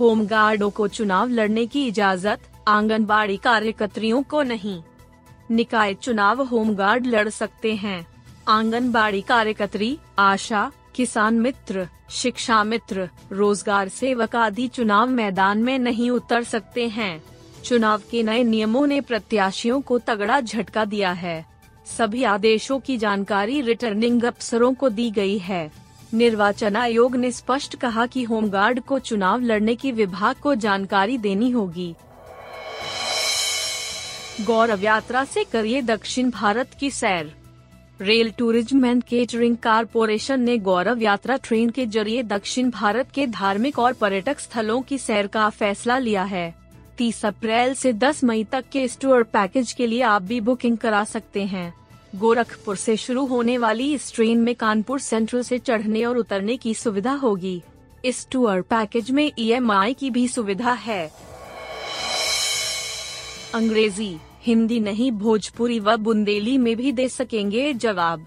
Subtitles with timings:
[0.00, 4.82] होमगार्डों को चुनाव लड़ने की इजाज़त, आंगनबाड़ी कार्यकर्तियों को नहीं।
[5.50, 8.06] निकाय चुनाव होमगार्ड लड़ सकते हैं।
[8.48, 16.42] आंगनबाड़ी कार्यकर्त्री, आशा, किसान मित्र, शिक्षा मित्र, रोज़गार सेवक आदि चुनाव मैदान में नहीं उतर
[16.42, 17.22] सकते हैं।
[17.64, 21.46] चुनाव के नए नियमों ने प्रत्याशियों को तगड़ा झटका दिया है।
[21.86, 25.83] सभी आदेशों की जानकारी रिटर्निंग अफसरों को दी गई है।
[26.14, 31.50] निर्वाचन आयोग ने स्पष्ट कहा कि होमगार्ड को चुनाव लड़ने की विभाग को जानकारी देनी
[31.50, 31.94] होगी।
[34.40, 37.32] गौरव यात्रा से करिए दक्षिण भारत की सैर।
[38.00, 43.78] Rail tourism and catering corporation ने गौरव यात्रा ट्रेन के ज़रिए दक्षिण भारत के धार्मिक
[43.78, 46.54] और पर्यटक स्थलों की सैर का फैसला लिया है।
[46.98, 50.78] 30 अप्रैल से 10 मई तक के इस टूर पैकेज के लिए आप भी बुकिंग
[50.78, 51.72] करा सकते हैं।
[52.14, 56.74] गोरखपुर से शुरू होने वाली इस ट्रेन में कानपुर सेंट्रल से चढ़ने और उतरने की
[56.74, 57.62] सुविधा होगी।
[58.04, 61.10] इस टूर पैकेज में ईएमआई की भी सुविधा है।
[63.54, 68.26] अंग्रेज़ी, हिंदी नहीं, भोजपुरी व बुंदेली में भी दे सकेंगे जवाब।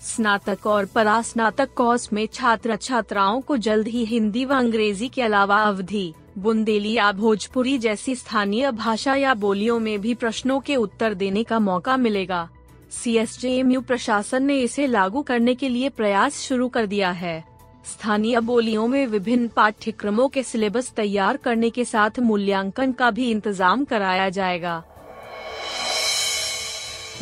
[0.00, 5.56] स्नातक और परास्नातक कोर्स में छात्र छात्राओं को जल्द ही हिंदी व अंग्रेज़ी के अलावा
[5.62, 11.44] अवधि, बुंदेली या भोजपुरी जैसी स्थानीय भाषा या बोलियों में भी प्रश्नों के उत्तर देने
[11.44, 12.48] का मौका मिलेगा।
[12.90, 17.44] सी प्रशासन ने इसे लागू करने के लिए प्रयास शुरू कर दिया है।
[17.86, 23.84] स्थानीय बोलियों में विभिन्न पाठ्यक्रमों के सिलेबस तैयार करने के साथ मूल्यांकन का भी इंतज़ाम
[23.84, 24.82] कराया जाएगा।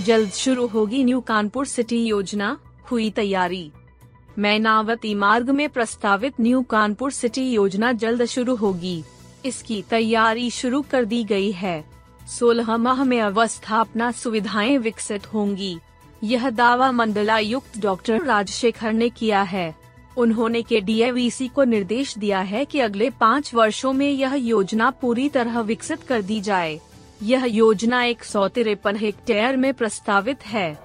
[0.00, 2.56] जल्द शुरू होगी न्यू कानपुर सिटी योजना,
[2.90, 3.70] हुई तैयारी।
[4.38, 9.02] मैनावती मार्ग में प्रस्तावित न्यू कानपुर सिटी योजना जल्द शुरू होगी।
[9.44, 11.97] इसकी तैयारी शुरू कर दी गई है।
[12.28, 15.78] सोलह माह में अवस्थापना सुविधाएँ विकसित होंगी।
[16.24, 19.74] यह दावा मंडलायुक्त डॉक्टर राजशेखर ने किया है।
[20.16, 25.28] उन्होंने के डी को निर्देश दिया है कि अगले पाँच वर्षों में यह योजना पूरी
[25.28, 26.80] तरह विकसित कर दी जाए।
[27.22, 30.78] यह योजना एक सौ तिरपन हेक्टेयर में प्रस्तावित है।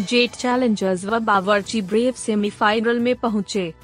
[0.00, 3.74] जेट चैलेंजर्स व बावर्ची ब्रेव सेमीफाइनल में पहुँचे।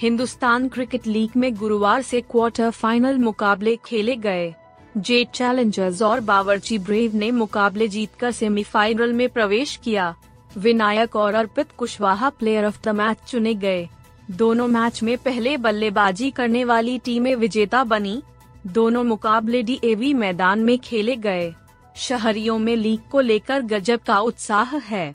[0.00, 4.54] हिंदुस्तान क्रिकेट लीग में गुरुवार से क्वार्टर फाइनल मुकाबले खेले गए।
[4.98, 10.14] जेट चैलेंजर्स और बावर्ची ब्रेव ने मुकाबले जीतकर सेमीफाइनल में प्रवेश किया।
[10.58, 13.88] विनायक और Arpit Kushwaha player of the match चुने गए।
[14.30, 18.22] दोनों मैच में पहले बल्लेबाजी करने वाली टीमें विजेता बनी।
[18.66, 21.54] दोनों मुकाबले डीएवी मैदान में खेले गए।
[21.96, 25.14] शहरियों में लीग को लेकर गजब का उत्साह है।